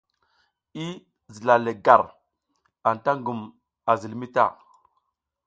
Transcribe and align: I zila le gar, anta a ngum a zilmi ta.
I 0.83 0.85
zila 1.35 1.55
le 1.65 1.73
gar, 1.85 2.01
anta 2.89 3.09
a 3.13 3.19
ngum 3.19 3.41
a 3.89 3.91
zilmi 4.01 4.27
ta. 4.35 4.45